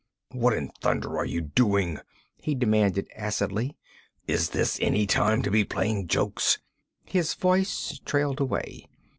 'What 0.31 0.53
in 0.53 0.69
thunder 0.81 1.19
are 1.19 1.25
you 1.25 1.41
doing?' 1.41 1.99
he 2.41 2.55
demanded 2.55 3.07
acidly. 3.15 3.77
'Is 4.27 4.49
this 4.49 4.79
any 4.81 5.05
time 5.05 5.43
to 5.43 5.51
be 5.51 5.63
playing 5.63 6.07
jokes' 6.07 6.57
His 7.05 7.35
voice 7.35 7.99
trailed 8.03 8.39
away. 8.39 8.87